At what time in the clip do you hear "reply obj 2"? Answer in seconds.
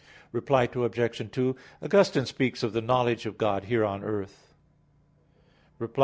0.31-1.55